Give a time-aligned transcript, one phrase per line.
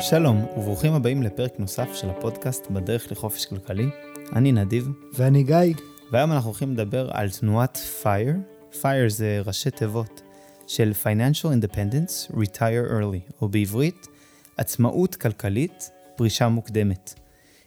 [0.00, 3.88] שלום, וברוכים הבאים לפרק נוסף של הפודקאסט בדרך לחופש כלכלי.
[4.32, 4.88] אני נדיב.
[5.14, 5.74] ואני גיא.
[6.12, 8.36] והיום אנחנו הולכים לדבר על תנועת FIRE.
[8.82, 10.22] FIRE זה ראשי תיבות
[10.66, 14.06] של Financial Independence Retire Early, או בעברית,
[14.56, 17.14] עצמאות כלכלית, פרישה מוקדמת.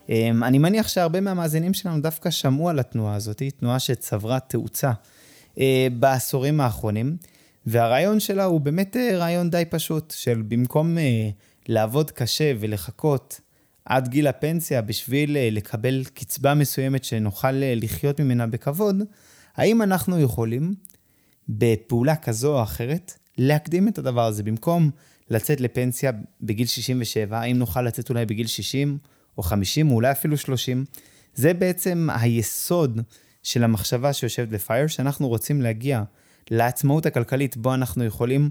[0.09, 4.91] אמ, אני מניח שהרבה מהמאזינים שלנו דווקא שמעו על התנועה הזאת, תנועה שצברה תאוצה
[5.59, 7.18] אה, בעשורים האחרונים,
[7.66, 11.29] והרעיון שלה הוא באמת אה, רעיון די פשוט, של במקום אה,
[11.68, 13.42] לעבוד קשה ולחכות
[13.86, 18.96] עד גיל הפנסיה בשביל לקבל קצבה מסוימת שנוכל לחיות ממנה בכבוד,
[19.56, 20.74] האם אנחנו יכולים
[21.50, 24.89] בפעולה כזו או אחרת להקדים את הדבר הזה במקום
[25.29, 26.11] לצאת לפנסיה
[26.42, 28.98] בגיל 67, האם נוכל לצאת אולי בגיל 60
[29.37, 30.86] או 50 או אולי אפילו 30.
[31.34, 33.02] זה בעצם היסוד
[33.44, 36.03] של המחשבה שיושבת בפייר, שאנחנו רוצים להגיע
[36.52, 38.50] לעצמאות הכלכלית בו אנחנו יכולים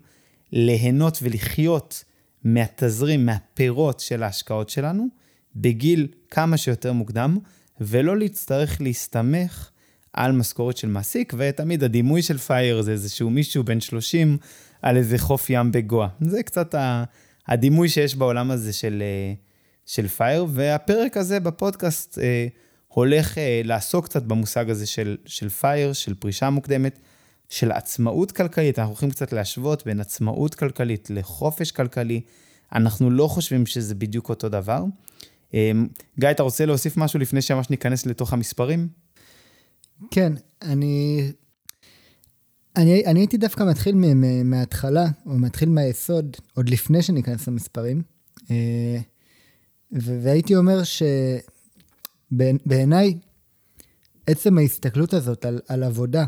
[0.53, 2.05] ליהנות ולחיות
[2.45, 5.09] מהתזרים, מהפירות של ההשקעות שלנו,
[5.57, 7.39] בגיל כמה שיותר מוקדם,
[7.81, 9.71] ולא להצטרך להסתמך
[10.13, 14.39] על משכורת של מעסיק, ותמיד הדימוי של פייר זה איזשהו מישהו בן 30
[14.83, 16.09] על איזה חוף ים בגואה.
[16.21, 16.75] זה קצת
[17.49, 19.35] הדימוי שיש בעולם הזה של, אה,
[19.87, 22.47] של פייר, והפרק הזה בפודקאסט אה,
[22.89, 26.99] הולך אה, לעסוק קצת במושג הזה של, של פייר, של פרישה מוקדמת,
[27.51, 28.79] של עצמאות כלכלית.
[28.79, 32.21] אנחנו הולכים קצת להשוות בין עצמאות כלכלית לחופש כלכלי.
[32.75, 34.85] אנחנו לא חושבים שזה בדיוק אותו דבר.
[36.19, 38.89] גיא, אתה רוצה להוסיף משהו לפני שממש ניכנס לתוך המספרים?
[40.11, 41.33] כן, אני
[42.77, 43.95] אני, אני הייתי דווקא מתחיל
[44.45, 48.03] מההתחלה, או מתחיל מהיסוד, עוד לפני שניכנס למספרים.
[48.51, 48.99] אה,
[49.93, 50.83] והייתי אומר
[52.33, 53.19] שבעיניי,
[54.27, 56.25] עצם ההסתכלות הזאת על, על עבודה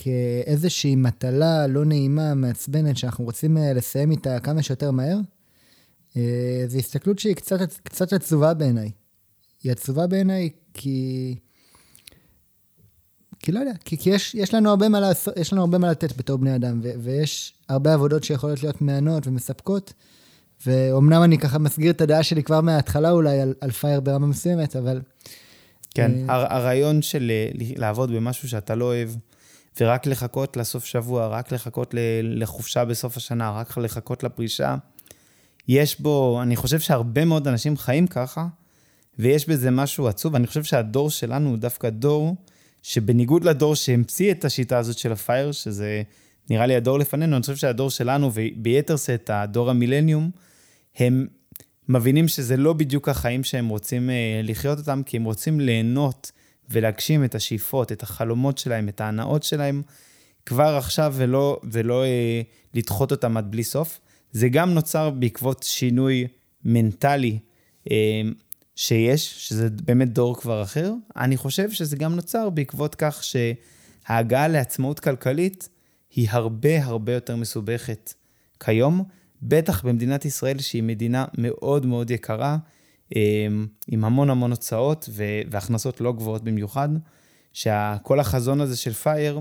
[0.00, 5.18] כאיזושהי מטלה לא נעימה, מעצבנת, שאנחנו רוצים אה, לסיים איתה כמה שיותר מהר,
[6.16, 8.90] אה, זו הסתכלות שהיא קצת, קצת עצובה בעיניי.
[9.62, 11.34] היא עצובה בעיניי כי...
[13.38, 15.90] כי לא יודע, כי, כי יש, יש, לנו הרבה מה לעשות, יש לנו הרבה מה
[15.90, 19.92] לתת בתור בני אדם, ו, ויש הרבה עבודות שיכולות להיות מהנות ומספקות,
[20.66, 24.76] ואומנם אני ככה מסגיר את הדעה שלי כבר מההתחלה אולי על, על פייר ברמה מסוימת,
[24.76, 25.00] אבל...
[25.94, 29.08] כן, uh, הרעיון של אה, לעבוד במשהו שאתה לא אוהב,
[29.80, 34.76] ורק לחכות לסוף שבוע, רק לחכות לחופשה בסוף השנה, רק לחכות לפרישה,
[35.68, 38.46] יש בו, אני חושב שהרבה מאוד אנשים חיים ככה,
[39.18, 40.34] ויש בזה משהו עצוב.
[40.34, 42.36] אני חושב שהדור שלנו הוא דווקא דור
[42.82, 46.02] שבניגוד לדור שהמציא את השיטה הזאת של הפייר, שזה
[46.50, 50.30] נראה לי הדור לפנינו, אני חושב שהדור שלנו, וביתר שאת הדור המילניום,
[50.96, 51.26] הם
[51.88, 56.32] מבינים שזה לא בדיוק החיים שהם רוצים אה, לחיות אותם, כי הם רוצים ליהנות
[56.70, 59.82] ולהגשים את השאיפות, את החלומות שלהם, את ההנאות שלהם,
[60.46, 62.42] כבר עכשיו, ולא, ולא אה,
[62.74, 64.00] לדחות אותם עד בלי סוף.
[64.32, 66.26] זה גם נוצר בעקבות שינוי
[66.64, 67.38] מנטלי
[67.90, 68.22] אה,
[68.76, 75.00] שיש, שזה באמת דור כבר אחר, אני חושב שזה גם נוצר בעקבות כך שההגעה לעצמאות
[75.00, 75.68] כלכלית
[76.14, 78.14] היא הרבה הרבה יותר מסובכת
[78.60, 79.04] כיום,
[79.42, 82.56] בטח במדינת ישראל שהיא מדינה מאוד מאוד יקרה,
[83.88, 85.08] עם המון המון הוצאות
[85.50, 86.88] והכנסות לא גבוהות במיוחד,
[87.52, 89.40] שכל החזון הזה של פייר,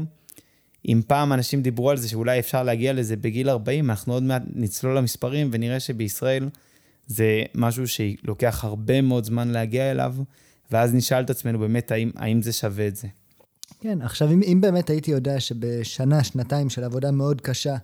[0.88, 4.41] אם פעם אנשים דיברו על זה שאולי אפשר להגיע לזה בגיל 40, אנחנו עוד מעט
[4.53, 6.50] נצלול למספרים ונראה שבישראל
[7.07, 10.16] זה משהו שלוקח הרבה מאוד זמן להגיע אליו,
[10.72, 13.07] ואז נשאל את עצמנו באמת האם, האם זה שווה את זה.
[13.79, 17.75] כן, עכשיו אם, אם באמת הייתי יודע שבשנה, שנתיים של עבודה מאוד קשה,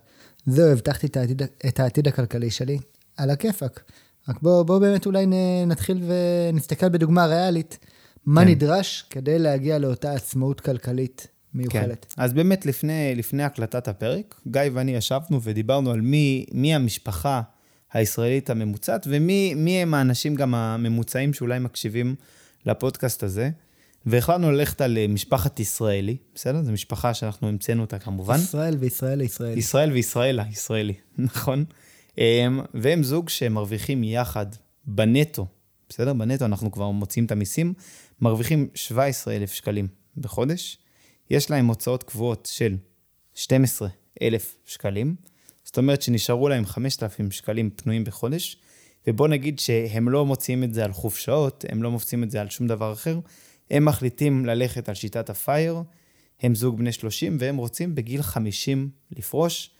[0.46, 2.78] זהו, הבטחתי את העתיד, את העתיד הכלכלי שלי,
[3.16, 3.84] על הכיפאק.
[4.28, 5.26] רק בואו בוא באמת אולי
[5.66, 7.78] נתחיל ונסתכל בדוגמה ריאלית,
[8.26, 8.48] מה כן.
[8.48, 12.06] נדרש כדי להגיע לאותה עצמאות כלכלית מיוחלת.
[12.14, 12.22] כן.
[12.22, 17.42] אז באמת לפני, לפני הקלטת הפרק, גיא ואני ישבנו ודיברנו על מי, מי המשפחה
[17.92, 22.14] הישראלית הממוצעת, ומי הם האנשים גם הממוצעים שאולי מקשיבים
[22.66, 23.50] לפודקאסט הזה.
[24.06, 26.62] והחלטנו ללכת על אה, משפחת ישראלי, בסדר?
[26.62, 28.34] זו משפחה שאנחנו המצאנו אותה כמובן.
[28.34, 29.58] ישראל וישראל הישראלי.
[29.58, 31.64] ישראל וישראל הישראלי, נכון.
[32.74, 34.46] והם זוג שמרוויחים יחד
[34.84, 35.46] בנטו,
[35.88, 36.12] בסדר?
[36.12, 37.74] בנטו אנחנו כבר מוצאים את המיסים,
[38.20, 40.78] מרוויחים 17,000 שקלים בחודש.
[41.30, 42.76] יש להם הוצאות קבועות של
[43.34, 45.16] 12,000 שקלים.
[45.64, 48.56] זאת אומרת שנשארו להם 5,000 שקלים פנויים בחודש,
[49.06, 52.50] ובוא נגיד שהם לא מוציאים את זה על חופשאות, הם לא מוציאים את זה על
[52.50, 53.18] שום דבר אחר,
[53.70, 55.82] הם מחליטים ללכת על שיטת הפייר,
[56.40, 59.70] הם זוג בני 30 והם רוצים בגיל 50 לפרוש,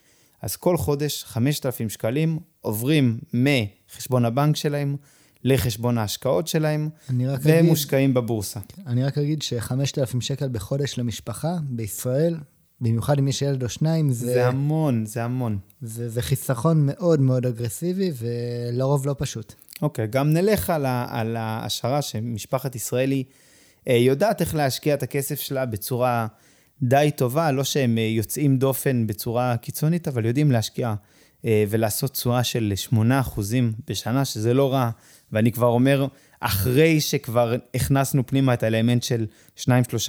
[0.44, 4.96] אז כל חודש 5,000 שקלים עוברים מחשבון הבנק שלהם
[5.44, 6.88] לחשבון ההשקעות שלהם,
[7.41, 8.61] והם מושקעים בבורסה.
[8.87, 12.37] אני רק אגיד ש-5,000 שקל בחודש למשפחה בישראל,
[12.81, 14.26] במיוחד אם יש ילד או שניים, זה...
[14.26, 15.58] זה המון, זה המון.
[15.82, 19.55] זה, זה חיסכון מאוד מאוד אגרסיבי, ולרוב לא פשוט.
[19.82, 23.25] אוקיי, okay, גם נלך על, ה, על ההשערה שמשפחת ישראלי
[23.88, 26.26] אה, יודעת איך להשקיע את הכסף שלה בצורה
[26.82, 30.94] די טובה, לא שהם אה, יוצאים דופן בצורה קיצונית, אבל יודעים להשקיע
[31.44, 32.97] אה, ולעשות תשואה של 8%
[33.88, 34.91] בשנה, שזה לא רע.
[35.32, 36.06] ואני כבר אומר,
[36.41, 39.26] אחרי שכבר הכנסנו פנימה את האלמנט של
[39.59, 39.67] 2-3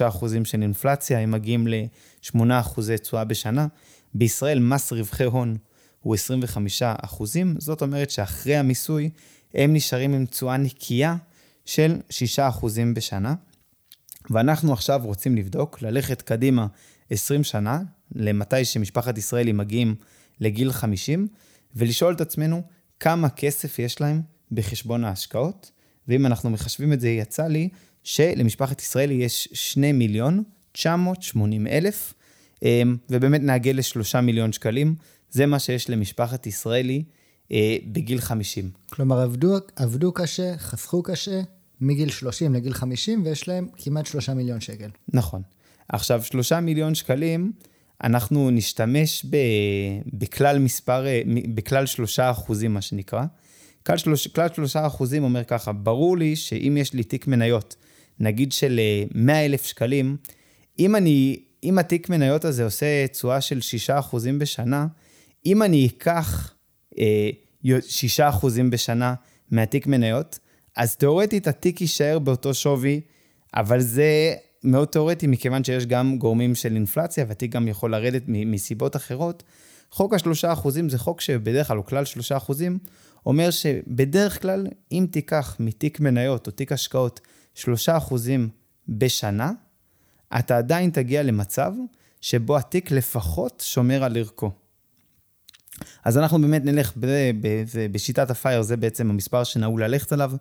[0.08, 3.66] אחוזים של אינפלציה, הם מגיעים ל-8 אחוזי תשואה בשנה.
[4.14, 5.56] בישראל מס רווחי הון
[6.00, 9.10] הוא 25 אחוזים, זאת אומרת שאחרי המיסוי
[9.54, 11.16] הם נשארים עם תשואה נקייה
[11.64, 13.34] של 6 אחוזים בשנה.
[14.30, 16.66] ואנחנו עכשיו רוצים לבדוק, ללכת קדימה
[17.10, 17.82] 20 שנה,
[18.14, 19.94] למתי שמשפחת ישראלי מגיעים
[20.40, 21.28] לגיל 50,
[21.74, 22.62] ולשאול את עצמנו
[23.00, 25.70] כמה כסף יש להם בחשבון ההשקעות,
[26.08, 27.68] ואם אנחנו מחשבים את זה, יצא לי
[28.02, 32.14] שלמשפחת ישראלי יש 2 מיליון 980 אלף,
[32.62, 34.94] אמ, ובאמת נעגל ל-3 מיליון שקלים,
[35.30, 37.04] זה מה שיש למשפחת ישראלי
[37.52, 38.70] אה, בגיל 50.
[38.90, 41.40] כלומר, עבדו, עבדו קשה, חסכו קשה,
[41.80, 44.88] מגיל 30 לגיל 50, ויש להם כמעט 3 מיליון שקל.
[45.08, 45.42] נכון.
[45.88, 47.52] עכשיו, 3 מיליון שקלים,
[48.04, 49.36] אנחנו נשתמש ב,
[50.12, 51.22] בכלל מספר, אה,
[51.54, 53.24] בכלל 3 אחוזים, מה שנקרא.
[53.86, 57.76] כלל 3, כלל 3 אחוזים אומר ככה, ברור לי שאם יש לי תיק מניות,
[58.20, 58.80] נגיד של
[59.14, 60.16] 100 אה, אלף שקלים,
[60.78, 64.86] אם אני, אם התיק מניות הזה עושה תשואה של 6 אחוזים בשנה,
[65.46, 66.54] אם אני אקח
[66.98, 67.30] אה,
[67.88, 69.14] 6 אחוזים בשנה
[69.50, 70.38] מהתיק מניות,
[70.76, 73.00] אז תאורטית התיק יישאר באותו שווי,
[73.54, 74.34] אבל זה
[74.64, 79.42] מאוד תאורטי, מכיוון שיש גם גורמים של אינפלציה, והתיק גם יכול לרדת מסיבות אחרות.
[79.90, 82.78] חוק השלושה אחוזים זה חוק שבדרך כלל, או כלל שלושה אחוזים,
[83.26, 87.20] אומר שבדרך כלל, אם תיקח מתיק מניות או תיק השקעות
[87.54, 88.48] שלושה אחוזים
[88.88, 89.52] בשנה,
[90.38, 91.72] אתה עדיין תגיע למצב
[92.20, 94.50] שבו התיק לפחות שומר על ערכו.
[96.04, 97.06] אז אנחנו באמת נלך ב-
[97.40, 100.32] ב- ב- בשיטת הפייר, זה בעצם המספר שנהוג ללכת עליו.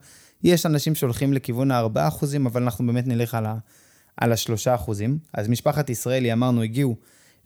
[0.43, 3.57] יש אנשים שהולכים לכיוון ה-4%, אבל אנחנו באמת נלך על, ה-
[4.17, 4.91] על ה-3%.
[5.33, 6.95] אז משפחת ישראלי, אמרנו, הגיעו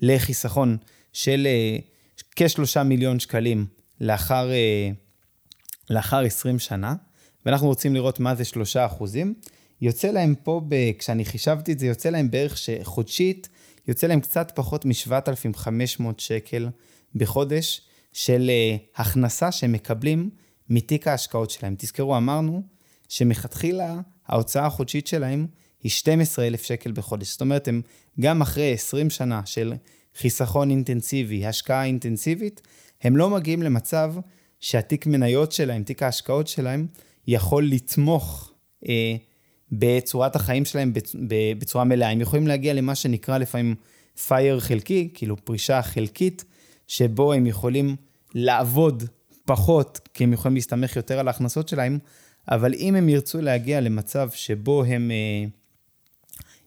[0.02, 0.78] לחיסכון
[1.14, 1.48] של
[2.18, 3.66] uh, כ-3 מיליון שקלים
[4.02, 4.96] לאחר, uh,
[5.90, 6.96] לאחר 20 שנה,
[7.46, 8.44] ואנחנו רוצים לראות מה זה
[9.00, 9.04] 3%.
[9.82, 13.50] יוצא להם פה, ב- כשאני חישבתי את זה, יוצא להם בערך שחודשית,
[13.88, 16.70] יוצא להם קצת פחות מ-7,500 שקל
[17.16, 17.82] בחודש
[18.14, 20.30] של uh, הכנסה שהם מקבלים
[20.70, 21.76] מתיק ההשקעות שלהם.
[21.78, 22.64] תזכרו, אמרנו
[23.10, 25.48] שמכתחילה ההוצאה החודשית שלהם
[25.84, 27.32] היא 12,000 שקל בחודש.
[27.32, 27.82] זאת אומרת, הם
[28.20, 29.74] גם אחרי 20 שנה של
[30.18, 32.62] חיסכון אינטנסיבי, השקעה אינטנסיבית,
[33.02, 34.14] הם לא מגיעים למצב
[34.60, 36.88] שהתיק מניות שלהם, תיק ההשקעות שלהם,
[37.28, 38.52] יכול לתמוך
[38.88, 39.16] אה,
[39.72, 40.94] בצורת החיים שלהם
[41.58, 42.10] בצורה מלאה.
[42.10, 43.76] הם יכולים להגיע למה שנקרא לפעמים
[44.28, 46.46] פייר חלקי, כאילו פרישה חלקית,
[46.90, 47.96] שבו הם יכולים
[48.36, 49.04] לעבוד
[49.46, 52.00] פחות, כי הם יכולים להסתמך יותר על ההכנסות שלהם,
[52.52, 55.46] אבל אם הם ירצו להגיע למצב שבו הם אה,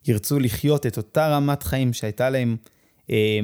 [0.07, 2.57] ירצו לחיות את אותה רמת חיים שהייתה להם
[3.11, 3.41] אה,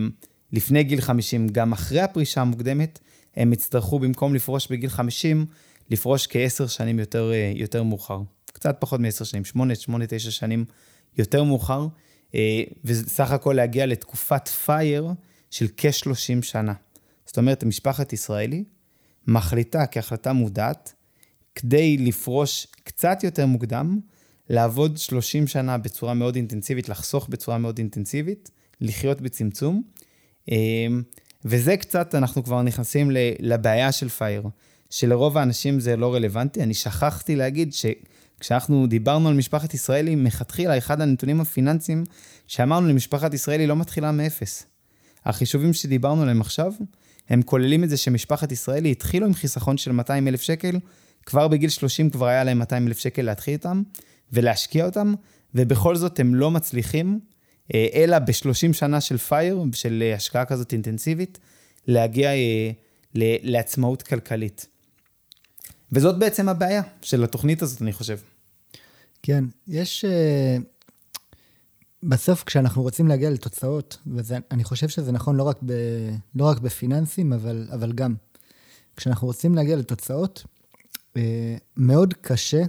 [0.53, 2.99] לפני גיל 50, גם אחרי הפרישה המוקדמת,
[3.37, 5.47] הם יצטרכו במקום לפרוש בגיל 50,
[5.91, 8.21] לפרוש כעשר שנים יותר, אה, יותר מאוחר.
[8.53, 10.65] קצת פחות מעשר שנים, שמונה, שמונה, תשע שנים
[11.19, 11.87] יותר מאוחר,
[12.35, 15.13] אה, וסך הכל להגיע לתקופת פייר
[15.51, 16.73] של כ-30 שנה.
[17.27, 18.65] זאת אומרת, משפחת ישראלי
[19.27, 20.95] מחליטה כהחלטה מודעת,
[21.55, 24.01] כדי לפרוש קצת יותר מוקדם,
[24.49, 28.51] לעבוד 30 שנה בצורה מאוד אינטנסיבית, לחסוך בצורה מאוד אינטנסיבית,
[28.81, 29.83] לחיות בצמצום.
[30.49, 31.03] אמ,
[31.45, 34.43] וזה קצת, אנחנו כבר נכנסים לבעיה של פייר,
[34.91, 36.63] שלרוב האנשים זה לא רלוונטי.
[36.63, 42.05] אני שכחתי להגיד שכשאנחנו דיברנו על משפחת ישראלי, מלכתחילה, אחד הנתונים הפיננסיים
[42.47, 44.67] שאמרנו למשפחת ישראלי לא מתחילה מאפס.
[45.25, 46.73] החישובים שדיברנו עליהם עכשיו,
[47.29, 50.79] הם כוללים את זה שמשפחת ישראלי התחילו עם חיסכון של 200 אלף שקל,
[51.27, 53.83] כבר בגיל 30 כבר היה להם 200 אלף שקל להתחיל איתם
[54.33, 55.15] ולהשקיע אותם,
[55.55, 57.21] ובכל זאת הם לא מצליחים,
[57.75, 61.39] אה, אלא ב-30 שנה של פייר, של אה, השקעה כזאת אינטנסיבית,
[61.87, 62.71] להגיע אה,
[63.43, 64.67] לעצמאות כלכלית.
[65.93, 68.19] וזאת בעצם הבעיה של התוכנית הזאת, אני חושב.
[69.23, 70.05] כן, יש...
[72.03, 75.73] בסוף כשאנחנו רוצים להגיע לתוצאות, ואני חושב שזה נכון לא רק, ב,
[76.35, 78.15] לא רק בפיננסים, אבל, אבל גם,
[78.97, 80.45] כשאנחנו רוצים להגיע לתוצאות,
[81.17, 82.63] אה, מאוד קשה,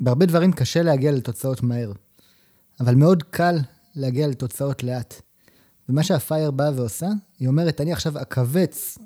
[0.00, 1.92] בהרבה דברים קשה להגיע לתוצאות מהר,
[2.80, 3.56] אבל מאוד קל
[3.94, 5.14] להגיע לתוצאות לאט.
[5.88, 8.98] ומה שהפייר באה ועושה, היא אומרת, אני עכשיו אכווץ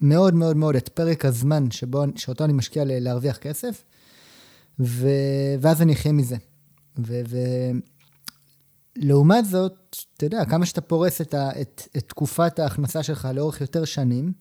[0.00, 3.84] מאוד מאוד מאוד את פרק הזמן שבו, שאותו אני משקיע להרוויח כסף,
[4.80, 5.08] ו...
[5.60, 6.36] ואז אני אחיה מזה.
[6.98, 7.22] ו...
[9.00, 13.60] לעומת זאת, אתה יודע, כמה שאתה פורס את, ה, את, את תקופת ההכנסה שלך לאורך
[13.60, 14.32] יותר שנים,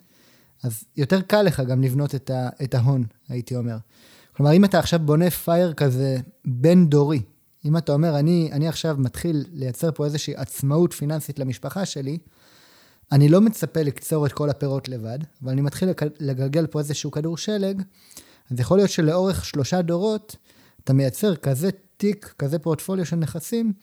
[0.63, 3.77] אז יותר קל לך גם לבנות את, ה, את ההון, הייתי אומר.
[4.35, 7.21] כלומר, אם אתה עכשיו בונה פייר כזה בין-דורי,
[7.65, 12.17] אם אתה אומר, אני, אני עכשיו מתחיל לייצר פה איזושהי עצמאות פיננסית למשפחה שלי,
[13.11, 17.37] אני לא מצפה לקצור את כל הפירות לבד, אבל אני מתחיל לגלגל פה איזשהו כדור
[17.37, 17.81] שלג,
[18.51, 20.35] אז יכול להיות שלאורך שלושה דורות,
[20.83, 23.73] אתה מייצר כזה תיק, כזה פורטפוליו של נכסים,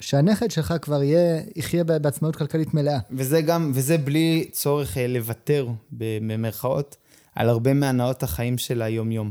[0.00, 2.98] שהנכד שלך כבר יהיה, יחיה בעצמאות כלכלית מלאה.
[3.10, 6.96] וזה גם, וזה בלי צורך אה, לוותר, במרכאות,
[7.34, 9.30] על הרבה מהנאות החיים של היום-יום.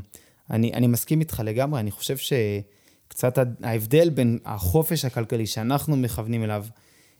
[0.51, 6.65] אני, אני מסכים איתך לגמרי, אני חושב שקצת ההבדל בין החופש הכלכלי שאנחנו מכוונים אליו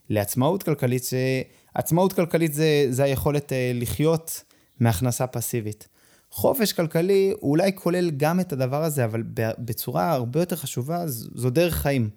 [0.10, 4.44] לעצמאות כלכלית, שעצמאות כלכלית זה, זה היכולת אה, לחיות
[4.79, 5.88] מהכנסה פסיבית.
[6.32, 9.24] חופש כלכלי אולי כולל גם את הדבר הזה, אבל
[9.60, 12.10] בצורה הרבה יותר חשובה, זו דרך חיים.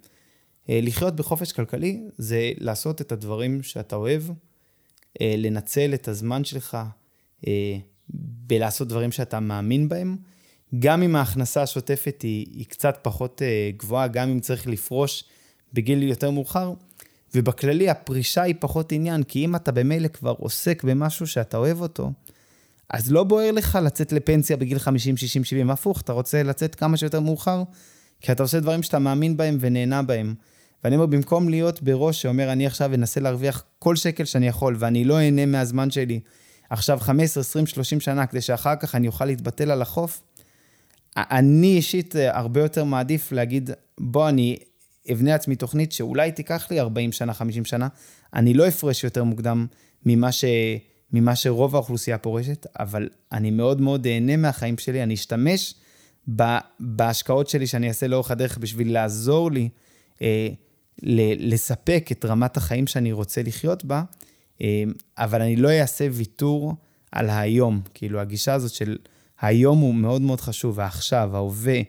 [0.68, 4.22] אה, לחיות בחופש כלכלי זה לעשות את הדברים שאתה אוהב,
[5.20, 6.78] אה, לנצל את הזמן שלך
[7.46, 7.76] אה,
[8.46, 10.16] בלעשות דברים שאתה מאמין בהם.
[10.78, 13.42] גם אם ההכנסה השוטפת היא, היא קצת פחות
[13.76, 15.24] גבוהה, גם אם צריך לפרוש
[15.72, 16.72] בגיל יותר מאוחר,
[17.34, 22.10] ובכללי הפרישה היא פחות עניין, כי אם אתה במילא כבר עוסק במשהו שאתה אוהב אותו,
[22.90, 26.96] אז לא בוער לך לצאת לפנסיה בגיל 50, 60, 70, הפוך, אתה רוצה לצאת כמה
[26.96, 27.62] שיותר מאוחר,
[28.22, 30.34] כי אתה עושה דברים שאתה מאמין בהם ונהנה בהם.
[30.84, 35.04] ואני אומר, במקום להיות בראש שאומר, אני עכשיו אנסה להרוויח כל שקל שאני יכול, ואני
[35.04, 36.20] לא אהנה מהזמן שלי
[36.70, 40.22] עכשיו 15, 20, 30 שנה, כדי שאחר כך אני אוכל להתבטל על החוף,
[41.16, 44.56] אני אישית אה, הרבה יותר מעדיף להגיד, בוא, אני
[45.12, 47.88] אבנה לעצמי תוכנית שאולי תיקח לי 40 שנה, 50 שנה,
[48.34, 49.66] אני לא אפרש יותר מוקדם
[50.06, 50.44] ממה, ש,
[51.12, 55.74] ממה שרוב האוכלוסייה פורשת, אבל אני מאוד מאוד אהנה מהחיים שלי, אני אשתמש
[56.80, 59.68] בהשקעות שלי שאני אעשה לאורך הדרך בשביל לעזור לי
[60.22, 60.48] אה,
[61.38, 64.02] לספק את רמת החיים שאני רוצה לחיות בה,
[64.62, 64.82] אה,
[65.18, 66.74] אבל אני לא אעשה ויתור
[67.12, 67.80] על היום.
[67.94, 68.96] כאילו, הגישה הזאת של
[69.40, 71.80] היום הוא מאוד מאוד חשוב, העכשיו, ההווה.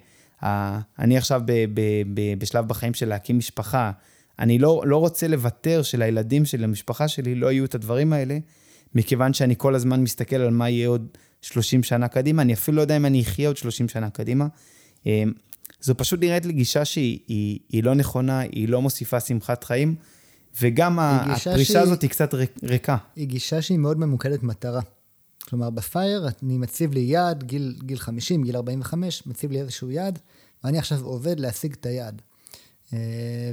[0.99, 1.81] אני עכשיו ב, ב,
[2.13, 3.91] ב, בשלב בחיים של להקים משפחה.
[4.39, 8.37] אני לא, לא רוצה לוותר שלילדים שלי, למשפחה שלי, לא יהיו את הדברים האלה,
[8.95, 11.07] מכיוון שאני כל הזמן מסתכל על מה יהיה עוד
[11.43, 12.41] 30 שנה קדימה.
[12.41, 14.47] אני אפילו לא יודע אם אני אחיה עוד 30 שנה קדימה.
[15.07, 15.23] אה,
[15.81, 19.95] זו פשוט נראית לי גישה שהיא היא, היא לא נכונה, היא לא מוסיפה שמחת חיים,
[20.61, 22.33] וגם הפרישה שהיא, הזאת היא קצת
[22.63, 22.97] ריקה.
[23.15, 24.81] היא גישה שהיא מאוד ממוקדת מטרה.
[25.49, 30.19] כלומר, בפייר אני מציב לי יעד, גיל, גיל 50, גיל 45, מציב לי איזשהו יעד,
[30.63, 32.21] ואני עכשיו עובד להשיג את היעד.
[32.93, 32.97] אה,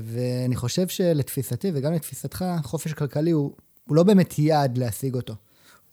[0.04, 3.56] ואני חושב שלתפיסתי וגם לתפיסתך, חופש כלכלי הוא,
[3.86, 5.34] הוא לא באמת יעד להשיג אותו,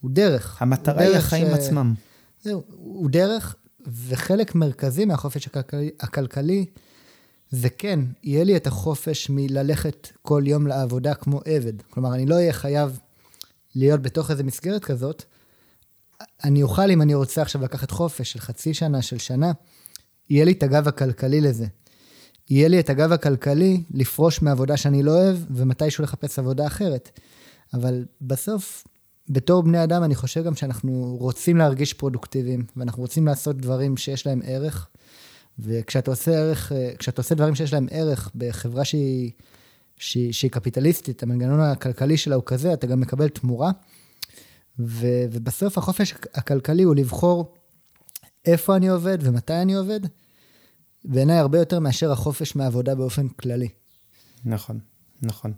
[0.01, 0.62] הוא דרך.
[0.62, 1.50] המטרה היא החיים ש...
[1.50, 1.94] עצמם.
[2.44, 3.56] זהו, הוא דרך
[4.08, 6.66] וחלק מרכזי מהחופש הכלכלי, הכלכלי
[7.51, 11.82] זה כן, יהיה לי את החופש מללכת כל יום לעבודה כמו עבד.
[11.89, 13.00] כלומר, אני לא אהיה חייב
[13.75, 15.24] להיות בתוך איזה מסגרת כזאת.
[16.44, 19.51] אני אוכל, אם אני רוצה עכשיו לקחת חופש של חצי שנה, של שנה,
[20.30, 21.66] יהיה לי את הגב הכלכלי לזה.
[22.50, 27.20] יהיה לי את הגב הכלכלי לפרוש מעבודה שאני לא אוהב, ומתישהו לחפש עבודה אחרת.
[27.74, 28.84] אבל בסוף,
[29.29, 34.27] בתור בני אדם, אני חושב גם שאנחנו רוצים להרגיש פרודוקטיביים, ואנחנו רוצים לעשות דברים שיש
[34.27, 34.88] להם ערך.
[35.60, 39.31] וכשאתה עושה ערך, כשאתה עושה דברים שיש להם ערך בחברה שהיא,
[39.98, 43.72] שהיא, שהיא קפיטליסטית, המנגנון הכלכלי שלה הוא כזה, אתה גם מקבל תמורה.
[44.79, 47.53] ו, ובסוף החופש הכלכלי הוא לבחור
[48.46, 50.00] איפה אני עובד ומתי אני עובד,
[51.05, 53.69] בעיניי הרבה יותר מאשר החופש מעבודה באופן כללי.
[54.46, 54.79] נכון,
[55.22, 55.53] נכון.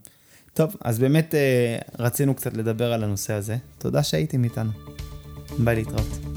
[0.53, 3.57] טוב, אז באמת אה, רצינו קצת לדבר על הנושא הזה.
[3.77, 4.71] תודה שהייתם איתנו.
[5.59, 6.28] ביי להתראות.